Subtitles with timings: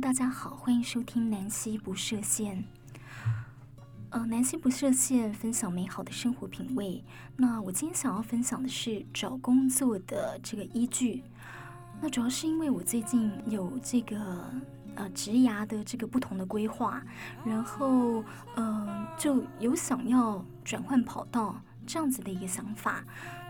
[0.00, 2.64] 大家好，欢迎收听南希不设限。
[4.10, 7.04] 呃，南希不设限，分享美好的生活品味。
[7.36, 11.22] 那我今天想要分享的是找工作的这个依据。
[12.00, 14.50] 那主要是因为我最近有这个
[14.94, 17.02] 呃职涯的这个不同的规划，
[17.44, 23.04] 然后呃就有想要转换跑道这样子的一个想法。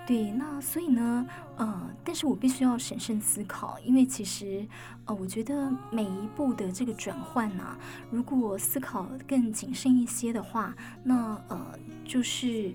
[0.05, 4.67] 对，那所以呢，呃，但是我必须要审慎思考，因为其实，
[5.05, 7.79] 呃，我觉得每一步的这个转换呢，
[8.11, 12.75] 如果思考更谨慎一些的话，那呃，就是，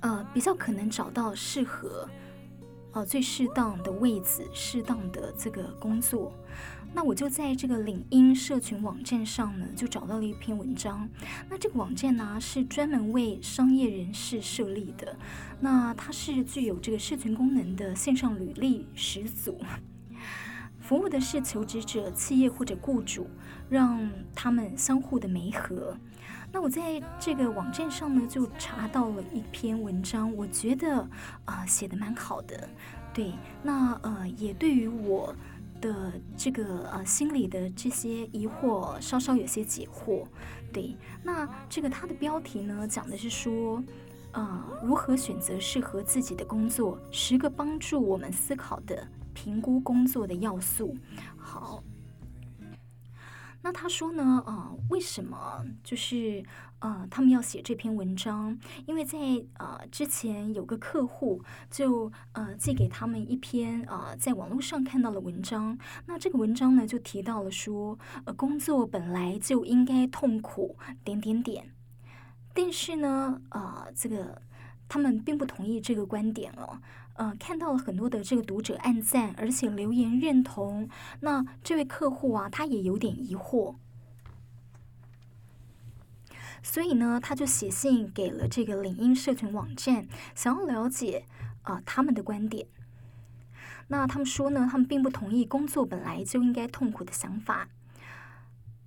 [0.00, 2.08] 呃，比较可能找到适合，
[2.92, 6.32] 呃，最适当的位置，适当的这个工作。
[6.96, 11.08] 那我就在这个领英社群网站上呢，就找到了一篇文章。
[11.50, 15.16] 那这个网站呢，是专门为商业人士设立的。
[15.60, 19.58] 那它是具有这个社群功能的线上履历始祖，
[20.78, 23.28] 服务的是求职者、企业或者雇主，
[23.68, 25.96] 让他们相互的媒合。
[26.52, 31.08] 那我在这个网站上呢，就查到了一篇文章，我觉得
[31.44, 32.68] 啊、写的蛮好的。
[33.12, 33.32] 对，
[33.64, 35.34] 那呃，也对于我。
[35.80, 40.24] 的这个呃心里的这些疑惑稍稍有些解惑，
[40.72, 43.82] 对，那这个它的标题呢讲的是说，
[44.32, 50.96] 呃，如何选择适合自己的工作，十个帮助我们思考的评估工作的要素。
[51.36, 51.82] 好。
[53.64, 54.42] 那他说呢？
[54.46, 56.44] 呃，为什么就是
[56.80, 58.58] 呃，他们要写这篇文章？
[58.84, 59.18] 因为在
[59.54, 65.78] 呃之前有个客户就呃寄给他们一篇呃在网络上看到的文章。
[66.04, 71.72] 那这个文章呢就提到了说，呃，工作本来就应该痛苦点点点，
[72.52, 74.42] 但是呢，呃，这个
[74.86, 76.82] 他们并不同意这个观点哦。
[77.14, 80.88] 呃，看到了很多的这个读者按赞，而且留言认同。
[81.20, 83.76] 那这位客户啊，他也有点疑惑，
[86.62, 91.24] 所以呢，他就写信给了这个领英社群网站，想要了解
[91.62, 92.66] 啊、他们的观点。
[93.88, 97.68] 那他们说呢，他们并不同意工作本来就应该痛苦的想法。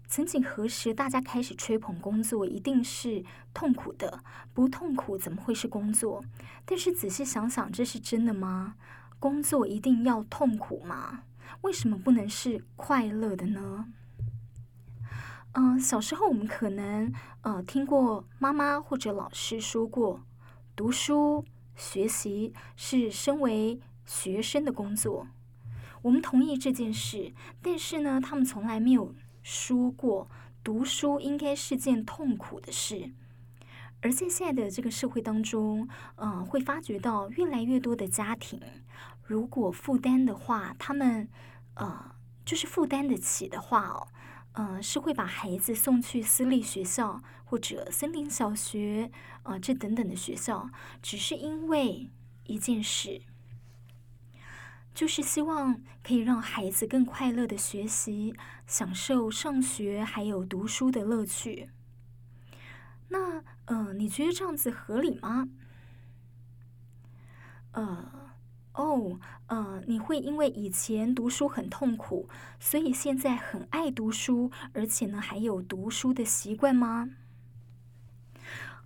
[0.10, 4.24] 曾几何时，大家开始吹捧工作一定是痛苦的，
[4.54, 6.24] 不痛苦怎么会是工作？
[6.66, 8.76] 但是仔细想想，这是真的吗？
[9.20, 11.24] 工作一定要痛苦吗？
[11.62, 13.88] 为什么不能是快乐的呢？
[15.52, 20.22] 嗯、呃，小时候我们可能呃听过妈妈或者老师说过，
[20.74, 21.44] 读书
[21.76, 25.28] 学习是身为学生的工作，
[26.04, 29.14] 我们同意这件事，但是呢，他们从来没有。
[29.50, 30.30] 说过，
[30.62, 33.14] 读书应该是件痛苦的事，
[34.02, 38.60] 而在现在的这个社会当中，呃，会发觉到越来越多的家庭，
[39.24, 41.30] 如果负担的话，他们
[41.76, 42.12] 呃，
[42.44, 44.08] 就是负担得起的话哦，
[44.52, 49.10] 呃，是会把孩子送去私立学校或者森林小学
[49.44, 50.70] 啊，呃，这等等的学校，
[51.02, 52.10] 只是因为
[52.44, 53.22] 一件事。
[54.98, 58.36] 就是希望可以让孩子更快乐的学习，
[58.66, 61.70] 享受上学还有读书的乐趣。
[63.10, 65.50] 那呃，你觉得这样子合理吗？
[67.74, 68.32] 呃，
[68.74, 72.28] 哦，呃，你会因为以前读书很痛苦，
[72.60, 77.12] 所以现在很爱读书，而且呢还有读书的习惯吗？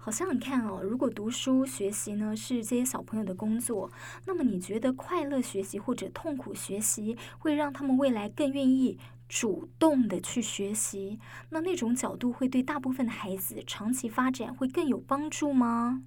[0.04, 3.92] 好像你看哦，如果读书学习呢是这些小朋友的工作，
[4.26, 8.98] 那么你觉得快乐学习或者痛苦学习会让他们未来更愿意
[9.30, 11.20] 主动的去学习？
[11.52, 16.02] 那那种角度会对大部分的孩子长期发展会更有帮助吗？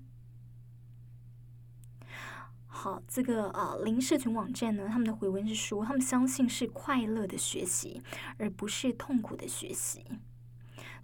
[2.67, 8.03] 好，这个呃，零社群网站呢，他们的回文是说，他们相信是快乐的学习，
[8.39, 10.05] 而不是痛苦的学习。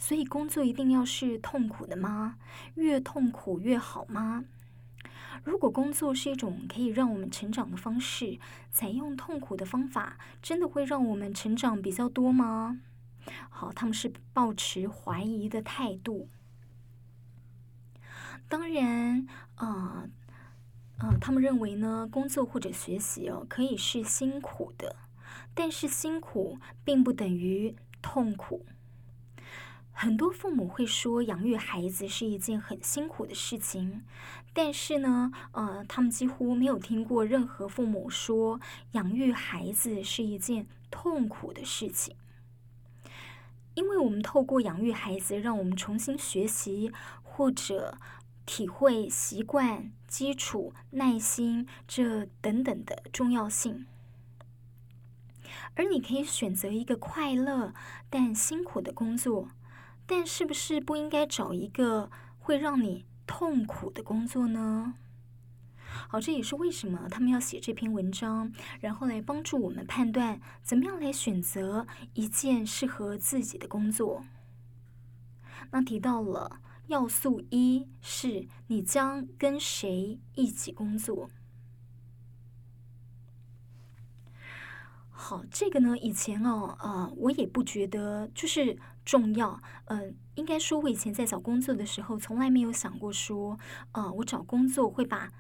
[0.01, 2.39] 所以工作一定要是痛苦的吗？
[2.75, 4.47] 越痛苦越好吗？
[5.45, 8.39] 如果工作是一种可以让我们成长的方式，
[8.73, 12.81] 采用痛苦的方法，真的会让我们成长比较多吗？
[13.51, 16.29] 好，他们是抱持怀疑的态度。
[18.49, 19.27] 当然，
[19.57, 20.09] 呃，
[20.99, 24.97] 呃，他们认为呢，工作或者学习哦，可以是辛苦的，
[25.55, 28.65] 但是辛苦并不等于痛苦。
[30.03, 34.03] 很多父母会说养育孩子是一件很辛苦的事情，
[34.55, 38.59] 但是呢，呃，他们几乎没有听过任何父母说
[38.93, 42.17] 养育孩子是一件痛苦的事情。
[43.75, 46.91] 因为我们透过养育孩子，让我们重新学习
[47.23, 47.99] 或者
[48.47, 53.85] 体会习惯、基础、耐心这等等的重要性。
[55.75, 57.75] 而你可以选择一个快乐
[58.09, 59.51] 但辛苦的工作，
[60.11, 62.11] 但是不是不应该找一个
[62.41, 64.95] 会让你痛苦的工作呢？
[66.09, 74.25] 好，这也是为什么他们要写这篇文章，然后来帮助我们判断怎么样来选择一件适合自己的工作。
[75.71, 81.31] 那提到了要素一是你将跟谁一起工作。
[85.11, 88.77] 好，这个呢，以前哦，呃，我也不觉得就是
[89.11, 93.59] 重要，嗯，应该说，我以前在找工作的时候，从来没有想过说，
[93.91, 95.33] 呃，我找工作会把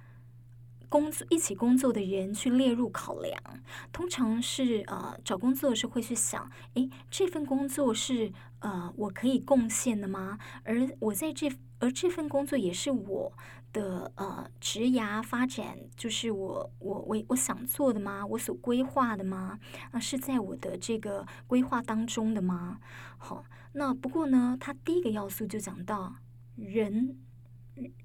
[0.91, 3.43] 工作一起工作的人去列入考量。
[3.91, 10.39] 通常是呃，找工作的时候会去想，诶，这份工作是呃，我可以贡献的吗？
[10.65, 13.33] 而我在这，而这份工作也是我。
[13.73, 18.27] 的呃，职涯发展就是我我我我想做的吗？
[18.27, 19.61] 我所规划的吗？
[19.93, 22.81] 啊，是在我的这个规划当中的吗？
[23.17, 23.45] 好，
[23.75, 26.17] 那不过呢，他第一个要素就讲到
[26.57, 27.17] 人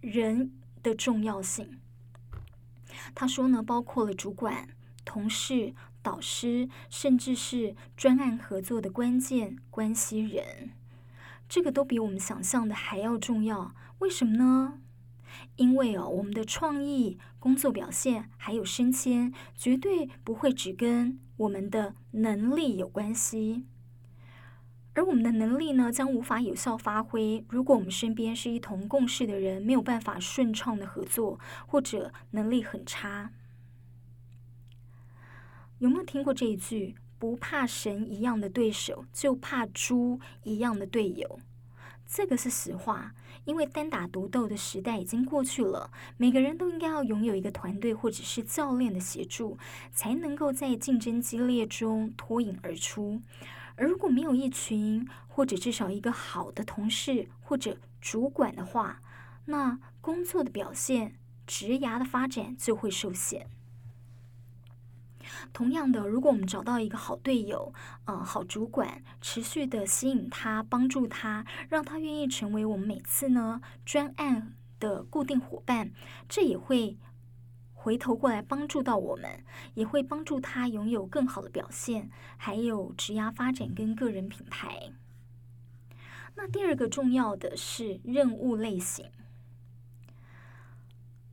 [0.02, 0.52] 人
[0.84, 1.80] 的重要性。
[3.14, 4.70] 他说呢，包括了主管、
[5.04, 10.72] 同事、导师，甚至是专案合作的关键关系人，
[11.48, 13.74] 这个都比我们想象的还要重要。
[14.00, 14.80] 为什么呢？
[15.58, 23.66] 因为哦，我们的创意、工作表现还有升迁，绝对不会只跟我们的能力有关系。
[24.96, 33.30] 而我们的能力呢，将无法有效发挥，如果我们身边是一同共事的人，没有办法顺畅的合作，或者能力很差。
[35.80, 36.96] 有没有听过这一句？
[37.18, 41.40] 不怕神一样的对手，就怕猪一样的队友。
[42.06, 43.14] 这个是实话，
[43.46, 45.90] 因为单打独斗的时代已经过去了。
[46.18, 49.58] 每个人都应该要拥有一个团队或者是教练的协助，
[49.92, 53.22] 才能够在竞争激烈中脱颖而出。
[53.76, 59.02] 而如果没有一群或者至少一个好的同事或者主管的话，
[59.46, 63.48] 那工作的表现、职涯的发展就会受限。
[65.52, 67.74] 同样的，如果我们找到一个好队友，
[68.06, 75.92] 呃，好主管，持续的吸引他，帮助他，让他愿意成为我们每次呢专案的固定伙伴，
[76.30, 76.98] 这也会
[77.86, 79.44] 回头过来帮助到我们，
[79.76, 84.92] 也会帮助他拥有更好的表现，还有职涯发展跟个人品牌。
[86.34, 89.06] 那第二个重要的是任务类型。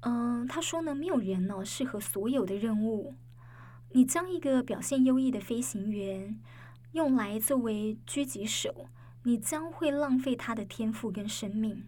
[0.00, 3.14] 嗯、他说呢，没有人呢适合所有的任务。
[3.92, 6.38] 你将一个表现优异的飞行员
[6.92, 8.88] 用来作为狙击手，
[9.22, 11.86] 你将会浪费他的天赋跟生命。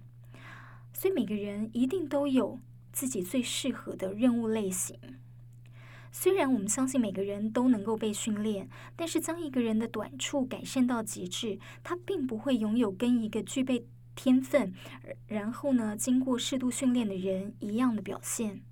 [0.95, 2.59] 所以每个人一定都有
[2.95, 4.97] 自己最适合的任务类型。
[6.13, 14.73] 虽然我们相信每个人都能够被训练，但是将一个人的短处改善到极致，他并不会拥有跟一个具备天分，
[15.27, 18.63] 然后呢，经过适度训练的人一样的表现。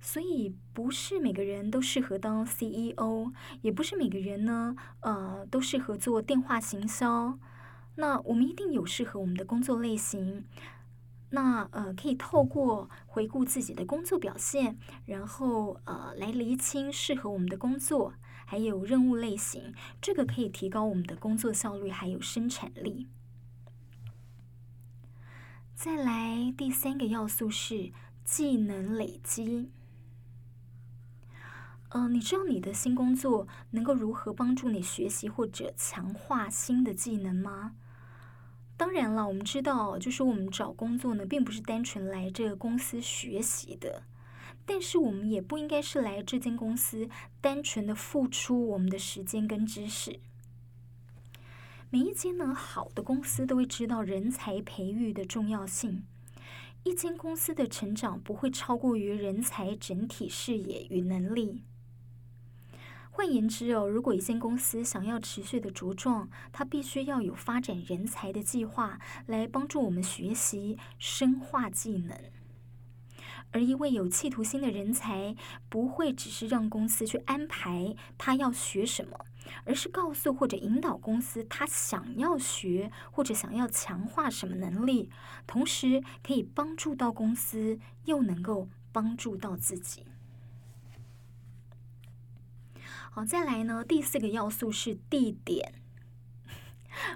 [0.00, 7.36] 所以不是每个人都适合当 CEO，也不是每个人呢，呃，都适合做电话行销。
[7.96, 10.44] 那我们一定有适合我们的工作类型。
[11.34, 18.12] 那呃，可以透过回顾自己的工作表现，然后呃，来厘清适合我们的工作，
[18.44, 19.72] 还有任务类型。
[20.00, 23.08] 这个可以提高我们的工作效率，还有生产力。
[25.74, 27.92] 再来第三个要素是
[28.24, 29.70] 技能累积。
[31.88, 37.74] 嗯、呃，你知道你的新工作能够如何帮助你学习或者强化新的技能吗？
[38.76, 44.02] 当然了，我们知道，就是我们找工作呢，并不是单纯来这个公司学习的，
[44.66, 47.08] 但是我们也不应该是来这间公司
[47.40, 50.18] 单纯的付出我们的时间跟知识。
[51.90, 56.04] 每一间呢，好的公司都会知道人才培育的重要性。
[56.84, 61.62] 一间公司的成长不会超过于人才整体视野与能力。
[63.14, 72.18] 换言之哦，如果一间公司想要持续的茁壮，它必须要有发展人才的计划，来帮助我们学习、深化技能。
[73.50, 75.36] 而一位有企图心的人才，
[75.68, 79.26] 不会只是让公司去安排他要学什么，
[79.66, 85.10] 而是告诉或者引导公司他想要学或者想要强化什么能力，
[85.46, 90.06] 同时可以帮助到公司，又能够帮助到自己。
[93.14, 95.74] 好，再来呢，第四个要素是地点。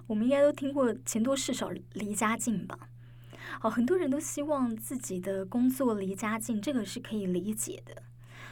[0.09, 2.91] 我们应该都听过“钱多事少离家近”吧？
[3.59, 8.03] 好，很多人都希望自己的工作离家近，这个是可以理解的。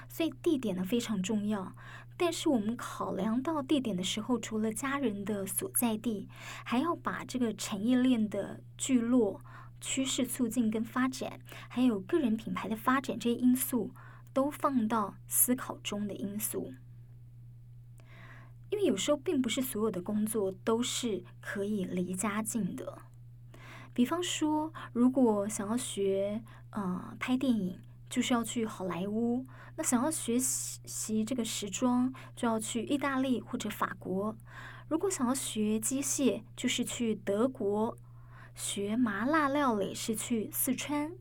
[0.09, 1.77] 所以地点呢非常重要。
[2.17, 6.27] 但是我们考量到地点的时候，除了家人的所在地，
[6.65, 9.43] 还要把这个产业链的聚落、
[9.83, 13.91] 趋势促进跟发展，还有个人品牌的发展这些因素，
[14.33, 16.73] 都放到思考中的因素。
[18.71, 22.99] 因为有时候并不是所有的工作都是可以离家近的。
[23.93, 27.79] 比方说，如果想要学呃拍电影，
[28.11, 29.47] 就是要去好莱坞。
[29.77, 34.37] 那想要学习这个时装，就要去意大利或者法国；
[34.89, 37.97] 如果想要学机械，就是去德国；
[38.55, 41.13] 学麻辣料理是去四川。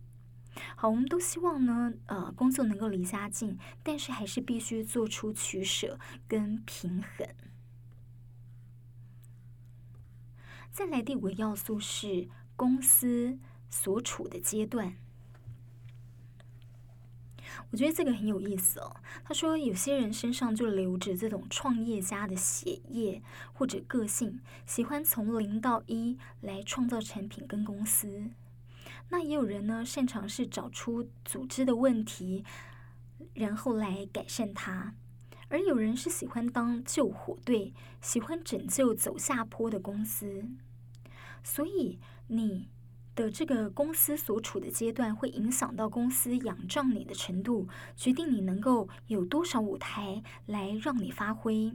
[0.75, 7.27] 好，我们都希望呢，呃，工作能够离家近，但是还是必须做出取舍跟平衡。
[10.71, 13.37] 再来第五个要素是公司
[13.69, 14.95] 所处的阶段。
[17.69, 18.95] 我觉得这个很有意思哦。
[19.23, 23.21] 他说，有些人身上就流着这种创业家的血液
[23.53, 28.31] 或者个性，喜欢从零到一来创造产品跟公司。
[29.13, 32.43] 那也有人呢，擅长是找出组织的问题，
[33.35, 34.95] 然后来改善它。
[35.49, 40.43] 而有人是喜欢当救火队，喜欢拯救走下坡的公司。
[41.43, 42.69] 所以你。
[43.15, 51.71] 的这个公司所处的阶段，会影响到公司仰仗你的程度，决定你能够有多少舞台来让你发挥。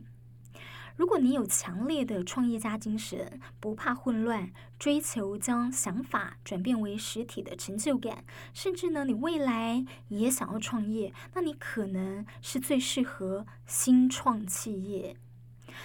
[0.99, 4.51] 如果你有强烈的创业家精神，不怕混乱，
[4.81, 15.17] 追求将想法转变为实体的成就感，甚至呢，你未来也想要创业，那你可能是最适合新创企业。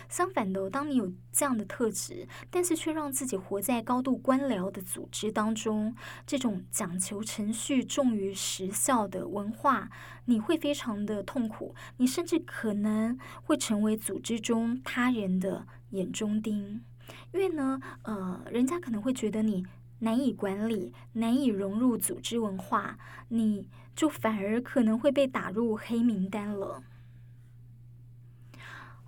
[0.09, 5.95] 相反的，当你有这样的特质，但是却让自己活在高度官僚的组织当中，
[6.25, 9.89] 这种讲求程序重于实效的文化，
[10.25, 11.75] 你会非常的痛苦。
[11.97, 16.83] 你甚至可能会成为组织中他人的眼中钉，
[17.31, 19.65] 因为呢，呃，人家可能会觉得你
[19.99, 22.97] 难以管理，难以融入组织文化，
[23.29, 26.83] 你就反而可能会被打入黑名单了。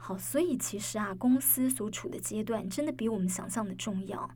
[0.08, 4.30] 好，所以其实啊，公司所处的阶段真的比我们想象的重要。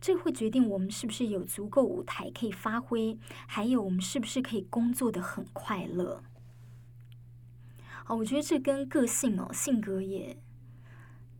[0.00, 3.16] 这会决定我们是不是有足够舞台可以发挥，
[3.46, 6.20] 还有我们是不是可以工作的很快乐。
[8.04, 10.36] 好，我觉得这跟个性哦，性格也。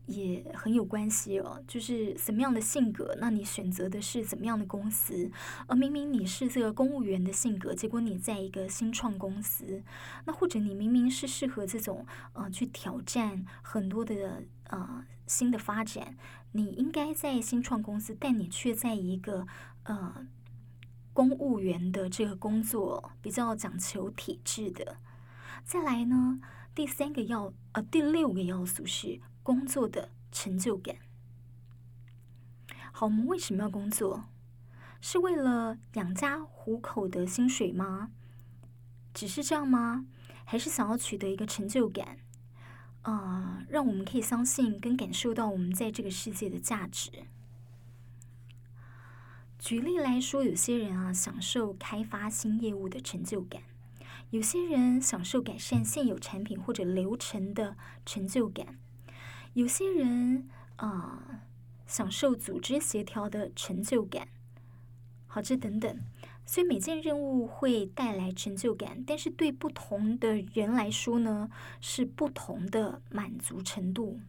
[0.07, 5.31] 也很有关系哦，就是什么样的性格，那你选择的是怎么样的公司？
[5.67, 9.83] 而明明你是这个公务员的性格，结果你在一个新创公司，
[10.25, 16.15] 那或者你明明是适合这种呃去挑战很多的呃新的发展，
[16.51, 19.47] 你应该在新创公司，但你却在一个
[19.83, 20.27] 呃
[21.13, 24.97] 公务员的这个工作比较讲求体制的。
[25.63, 26.39] 再来呢，
[26.75, 29.19] 第三个要呃第六个要素是。
[29.45, 30.95] 工作的成就感。
[32.91, 34.23] 好，我们为什么要工作？
[34.99, 38.09] 是为了养家糊口的薪水吗？
[39.13, 40.07] 只是这样吗？
[40.45, 42.17] 还是想要取得一个成就感？
[43.03, 47.11] 啊、呃，让我们可以相信跟感受到我们在这个世界的价值。
[49.59, 53.61] 举例来说，有些人啊，享受开发新业务的成就感；
[54.31, 58.79] 有些人享受改善现有产品或者流程的成就感。
[59.55, 61.41] 有些人啊、
[61.87, 64.27] 享受组织协调的成就感，
[65.27, 65.97] 好，这等等，
[66.45, 74.19] 所以每件任务会带来成就感，但是对不同的人来说呢，是不同的满足程度。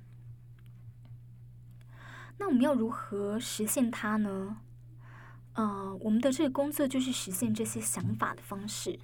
[2.38, 4.59] 那我们要如何实现它呢？
[5.54, 9.00] 呃，我们的这个工作就是实现这些想法的方式。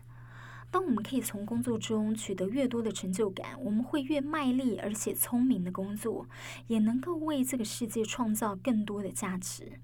[0.73, 6.26] 当我们可以从工作中取得越多的成就感，我们会越卖力而且聪明的工作，
[6.67, 9.81] 也能够为这个世界创造更多的价值。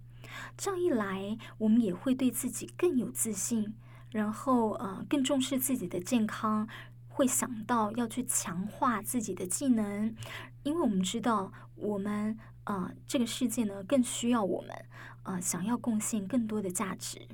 [0.57, 3.75] 这样一来，我们也会对自己更有自信，
[4.11, 6.67] 然后呃更重视自己的健康，
[7.09, 10.17] 会想到要去强化自己的技能，
[10.63, 14.87] 因为我们知道我们呃这个世界呢更需要我们，
[15.25, 17.29] 呃想要贡献更多的价值。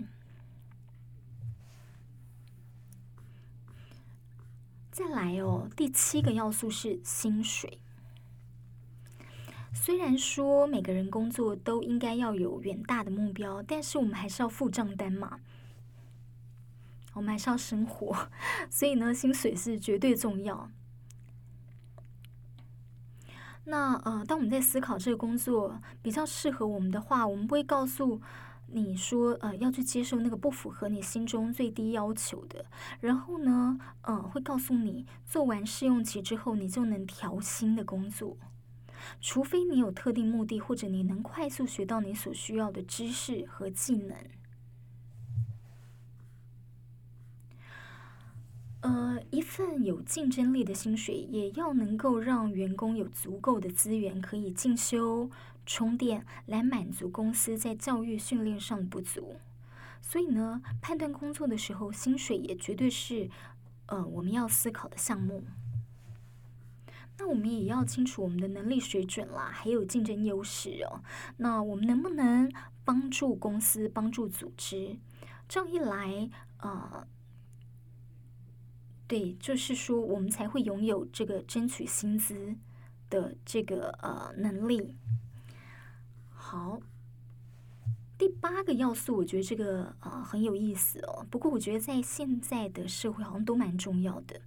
[4.94, 7.80] 再来哦，第七个要素是薪水。
[9.72, 15.40] 虽然说每个人工作都应该要有远大的目标，但是我们还是要付账单嘛，
[17.14, 18.28] 我们还是要生活，
[18.70, 20.70] 所以呢，薪水是绝对重要。
[23.64, 28.22] 那呃，当我们在思考这个工作比较适合我们的话，我们不会告诉
[28.74, 32.66] 你说呃要去接受那个不符合你心中最低要求的，
[33.00, 38.36] 然后呢，呃，会告诉你做完试用期之后你就能调薪的工作，
[39.20, 44.16] 除非你有特定目的，或者你能快速学到你所需要的知识和技能。
[48.80, 55.30] 呃，一份有竞争力的薪水，也要能够让员工有足够的资源可以进修、
[55.66, 59.36] 充电，来满足公司在教育训练上的不足。
[60.00, 63.30] 所以呢，判断工作的时候，薪水也绝对是
[63.86, 65.44] 呃我们要思考的项目。
[67.18, 71.00] 那我们也要清楚我们的能力水准啦，还有竞争优势哦。
[71.36, 72.52] 那我们能不能
[72.84, 74.96] 帮助公司、帮助组织？
[75.48, 77.06] 这样一来，呃。
[79.06, 82.56] 对，就是说，我们才会拥有这个争取薪资
[83.10, 84.96] 的这个呃能力。
[86.54, 86.78] 好，
[88.16, 91.26] 第八个要素，我觉得这个呃很有意思哦。
[91.28, 94.40] 不过，我觉得在现在的社会好像都蛮重要的，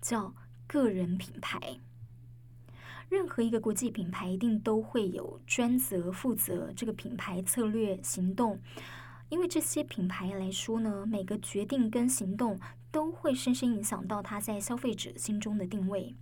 [0.00, 0.34] 叫
[0.66, 1.78] 个人品牌。
[3.08, 8.58] 任何一个国际品牌一定都会有专责负责这个品牌策略行动，
[9.28, 12.58] 因为这些品牌来说呢，每个决定跟行动。
[12.90, 16.14] 都会深深影响到他在消费者心中的定位。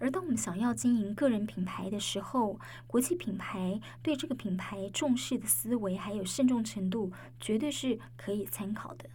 [0.00, 9.10] 而当我们想要经营个人品牌的时候，国际品牌对这个品牌重视的思维还有慎重程度，绝对是可以参考的。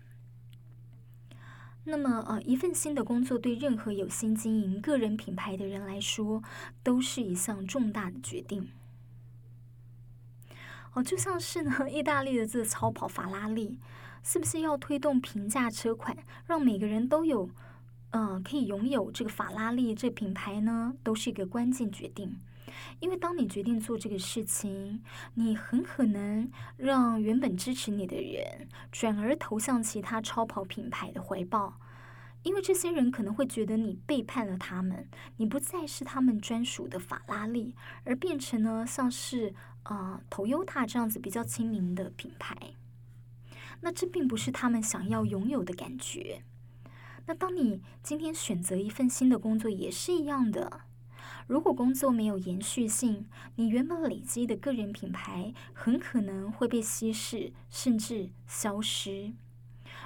[1.84, 6.42] 那么，呃，一份新的工作对任何有心经营个人品牌的人来说，
[6.82, 8.70] 都是一项重大的决定。
[10.94, 13.78] 哦，就像是呢， 意大利的这超跑法拉利。
[14.28, 17.48] 是不是要推动平价车款，让每个人都有，
[18.16, 20.96] 呃，可以拥有这个法拉利这品牌呢？
[21.04, 22.40] 都是一个关键决定。
[23.02, 25.04] 因为当你决定做这个事情，
[25.34, 31.78] 你很可能让原本支持你的人转而投向其他超跑品牌的怀抱，
[32.44, 42.56] 因为这些人可能会觉得你背叛了他们，你不再是他们专属的法拉利，而变成呢像是呃，Toyota 这样子比较亲民的品牌。
[43.82, 46.44] 那这并不是他们想要拥有的感觉。
[47.28, 50.82] 那当你今天选择一份新的工作也是一样的。
[51.48, 59.34] 如果工作没有延续性，你原本累积的个人品牌很可能会被稀释，甚至消失。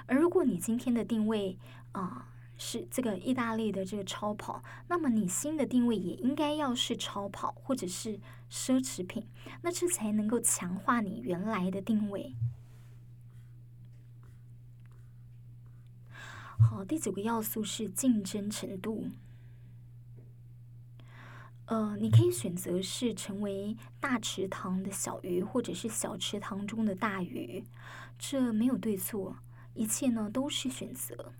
[0.05, 1.58] 而如果你今天的定位
[1.93, 2.27] 啊、
[2.58, 8.19] 是这个意大利的这个超跑，那么你新的定位也应该要是超跑或者是
[8.51, 9.25] 奢侈品，
[9.62, 12.36] 那这才能够强化你原来的定位。
[16.59, 19.07] 好，第九个要素是竞争程度。
[21.65, 27.63] 呃，你可以选择是成为大池塘的小鱼，或者是小池塘中的大鱼，
[28.17, 29.37] 这没有对错，
[29.73, 31.31] 一切呢都是选择。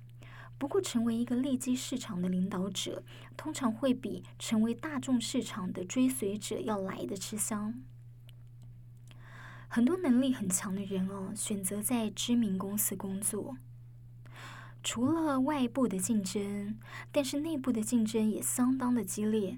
[0.58, 3.04] 不过，成为一个利基市场的领导者，
[3.38, 7.82] 通常会比成为大众市场的追随者要来的吃香。
[9.68, 13.58] 很多能力很强的人哦，选择在知名公司工作。
[14.82, 16.78] 除了外部的竞争，
[17.12, 19.58] 但是内部的竞争也相当的激烈。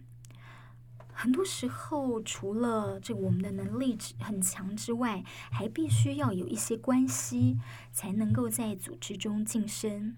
[1.14, 7.60] 很多时候，除了这我们的能力很强之外，还必须要有一些关系，
[7.92, 10.16] 才能够在组织中晋升。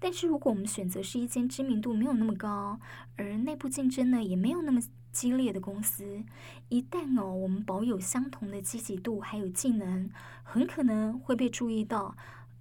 [0.00, 2.80] 但是，如果我们选择是一间知名度没有那么高，
[3.16, 4.80] 而内部竞争呢也没有那么
[5.12, 6.24] 激烈的公司，
[6.68, 10.10] 一旦哦我们保有相同的积极度还有技能，
[10.42, 12.16] 很可能会被注意到。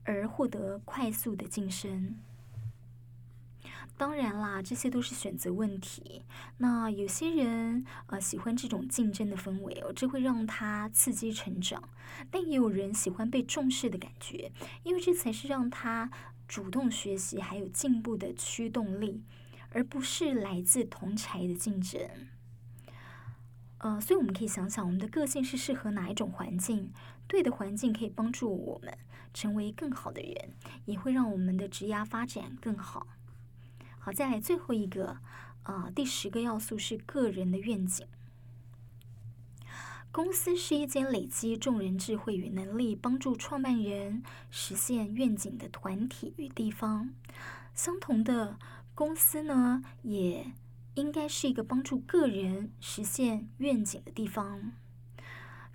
[0.06, 2.18] 而获得快速的晋升，
[3.98, 6.26] 当然啦，这些都是选择问题。
[6.58, 11.82] 那有些人呃喜欢这种竞争的氛围哦，这会让他刺激成长；
[12.30, 14.52] 但也有人喜欢被重视的感觉，
[14.84, 16.12] 因为这才是让他
[16.48, 19.24] 主动学习还有进步的驱动力，
[19.72, 22.02] 而不是来自同侪的竞争。
[23.78, 26.92] 呃，所以我们可以想想，我们的个性是适合哪一种环境？
[27.28, 28.98] 对的环境可以帮助我们。
[29.34, 30.54] 成为更好的人，
[30.86, 33.08] 也会让我们的职业发展更好。
[34.00, 35.18] 好，再来最后一个，
[35.64, 38.06] 呃，第十个要素是个人的愿景。
[40.12, 47.10] 公司是一间累积众人智慧与能力，帮助创办人实现愿景的团体与地方。
[47.74, 48.60] 相同的，
[48.94, 50.52] 公司呢，也
[50.94, 54.74] 应该是一个帮助个人实现愿景的地方。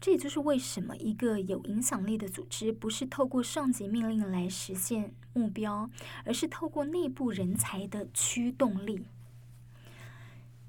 [0.00, 5.90] 这也就是为什么一个有影响力的组织不是透过上级命令来实现目标，
[6.24, 9.06] 而是透过内部人才的驱动力。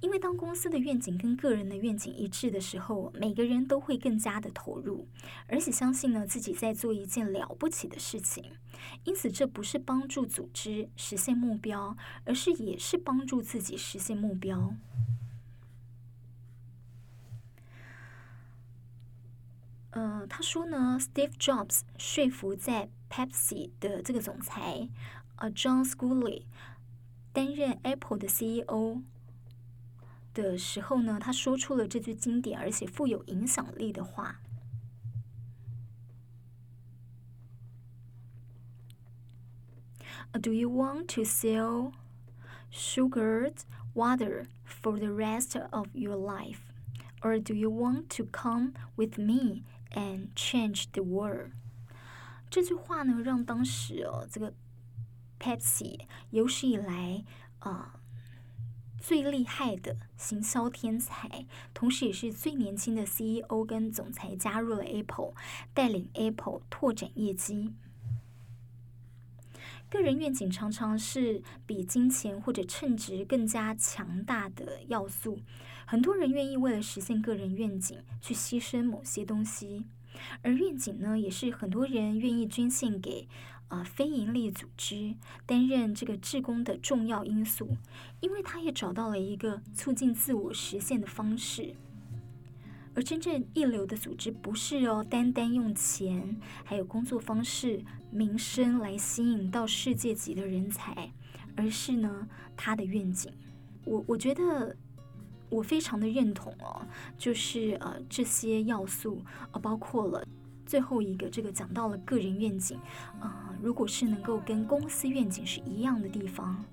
[0.01, 5.05] 因为当公司的愿景跟个人的愿景一致的时候，每个人都会更加的投入，
[5.45, 8.45] 而且相信呢自己在做一件了不起的事情。
[9.03, 14.73] 因此，这不是帮助组织实现目标，而是也是帮助自己实现目标。
[19.90, 24.88] 呃，他说呢，Steve Jobs 说服在 Pepsi 的这个总裁，
[25.36, 26.44] 呃，John Sculley
[27.32, 29.02] 担任 Apple 的 CEO。
[30.32, 34.40] 的时候呢，他说出了这句经典而且富有影响力的话：“
[40.32, 41.92] Do you want to sell
[42.72, 43.58] sugared
[43.94, 46.58] water for the rest of your life,
[47.20, 51.51] or do you want to come with me and change the world？”
[52.49, 54.53] 这句话呢，让当时哦，这个
[55.39, 57.23] Pepsi 有史以来
[57.59, 57.95] 啊。
[59.01, 65.33] 最厉害的行销天才，同时也是最年轻的 CEO 跟总裁加入了 Apple，
[65.73, 67.73] 带领 Apple 拓展业绩。
[69.89, 75.39] 个人愿景常常是比金钱或者称职更加强大的要素。
[75.89, 79.85] 很多人愿意为了实现个人愿景去牺牲某些东西，
[80.43, 83.27] 而愿景呢，也是很多人愿意捐献给。
[83.69, 85.15] 啊，非营利组织
[85.47, 87.75] 担任这个志工的重要因素，
[88.19, 91.73] 因为他也找到了一个促进自我实现的方式。
[92.93, 101.11] 而真正一流的组织不是哦，单单用钱，还有工作方式、名声来吸引到世界级的人才，
[101.55, 103.31] 而是呢，他的愿景。
[103.85, 104.75] 我我觉得
[105.49, 106.81] 我非常的认同哦，
[107.17, 110.23] 就是呃这些要素呃包括了。
[110.65, 112.79] 最后一个，这个讲到了个人愿景，
[113.19, 116.63] 啊、如果是能够跟公司愿景是一样的地方，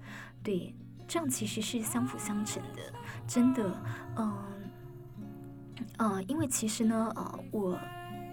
[0.42, 0.74] 对，
[1.08, 2.92] 这样其实是相辅相成的，
[3.26, 3.82] 真的，
[4.16, 4.36] 嗯、
[5.96, 7.80] 呃，因为其实呢，呃，我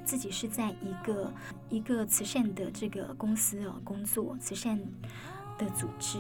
[0.04, 1.34] 自己是在一个
[1.70, 4.78] 一个慈善的这个公司啊、工作，慈善
[5.58, 6.20] 的组织，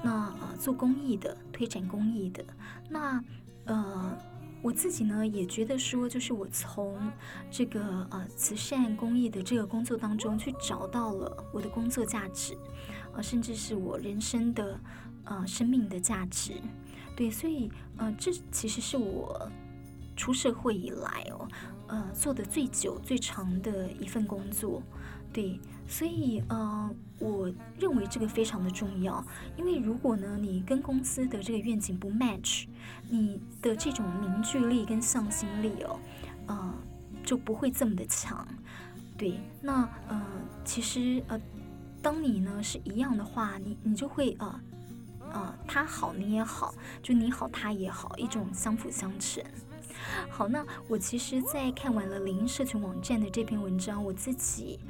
[0.00, 2.44] 那呃做公益的，推展公益的，
[2.88, 3.20] 那
[3.66, 4.18] 呃。
[4.62, 6.98] 我自己呢也觉得说，就是我从
[7.52, 12.56] 这个呃慈善公益的这个工作当中去找到了我的工作价值，
[13.12, 14.80] 呃，甚至是我人生的
[15.22, 16.54] 呃生命的价值，
[17.14, 19.48] 对，所以呃这其实是我
[20.16, 21.48] 出社会以来哦，
[21.86, 24.82] 呃做的最久最长的一份工作，
[25.36, 25.60] 对。
[25.88, 29.24] 所以，呃，我认为这个非常的重要，
[29.56, 32.66] 因为如果呢，你跟公司的这个愿景不 match，
[33.08, 36.00] 你的这种凝聚力跟向心力哦，
[36.48, 36.74] 呃，
[37.22, 38.44] 就不会这么的强。
[39.16, 40.20] 对，那呃，
[40.64, 41.40] 其实呃，
[42.02, 44.60] 当你呢是一样的话，你你就会呃
[45.32, 49.40] 呃，他好你也好，就你好他也好，一种相辅相成。
[50.28, 54.80] 好，那我其实，在看完了零社群网站的这篇文章，我自己。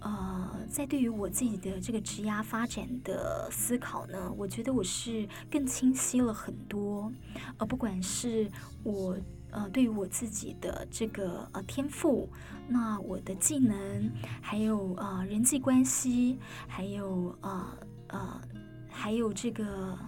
[0.00, 7.12] 呃，在对于我自己的这个职涯发展的思考呢，我觉得我是更清晰了很多。
[7.58, 8.50] 呃，不管是
[8.82, 9.14] 我
[9.50, 12.26] 呃对于我自己的这个呃天赋，
[12.66, 14.10] 那我的技能，
[14.40, 18.40] 还有呃人际关系，还有呃呃
[18.88, 19.98] 还有这个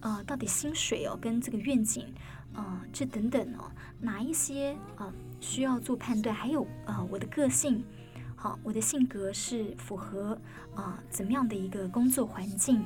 [0.00, 2.04] 呃到底薪水哦跟这个愿景
[2.52, 7.82] 啊、呃、这等等哦，哪一些呃需要做判断，还有呃我的个性。
[8.40, 10.38] 好，我的性格是符合
[10.76, 12.84] 啊、怎么样的一个工作环境？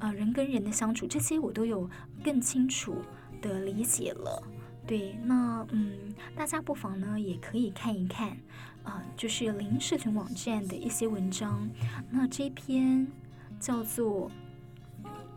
[0.00, 1.88] 啊、人跟人的相处，这些我都有
[2.24, 2.96] 更清楚
[3.40, 4.42] 的理解了。
[4.88, 5.96] 对，那嗯，
[6.34, 8.36] 大家不妨呢也可以看一看
[8.82, 11.70] 啊、就是零社群网站的一些文章。
[12.10, 13.06] 那这篇
[13.60, 14.28] 叫做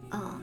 [0.10, 0.42] 啊，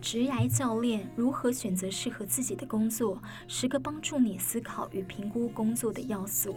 [0.00, 6.54] 职涯教练如何选择适合自己的工作，十个帮助你思考与评估工作的要素。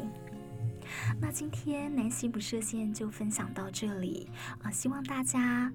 [1.19, 4.29] 那今天南希不设限就分享到这里
[4.61, 5.71] 啊，希望大家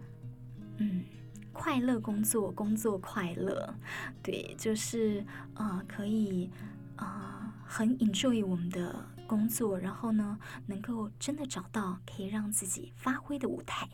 [0.78, 1.04] 嗯
[1.52, 3.74] 快乐工作，工作快乐，
[4.22, 6.50] 对，就是呃可以
[6.96, 13.88] 啊很 enjoy 我们的工作，然后呢能够真的找到可以让自己发挥的舞台。